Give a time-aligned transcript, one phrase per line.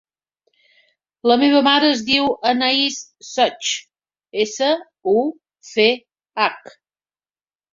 [1.31, 2.97] La meva mare es diu Anaïs
[3.29, 3.75] Such:
[4.47, 4.71] essa,
[5.15, 5.17] u,
[5.71, 5.89] ce,
[6.45, 6.75] hac.